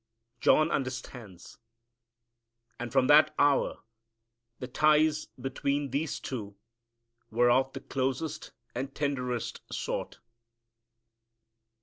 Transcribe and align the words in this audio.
John 0.39 0.71
understands, 0.71 1.59
and 2.79 2.91
from 2.91 3.05
that 3.05 3.35
hour 3.37 3.83
the 4.57 4.67
ties 4.67 5.27
between 5.39 5.91
these 5.91 6.19
two 6.19 6.55
were 7.29 7.51
of 7.51 7.71
the 7.73 7.81
closest 7.81 8.51
and 8.73 8.95
tenderest 8.95 9.61
sort. 9.71 10.19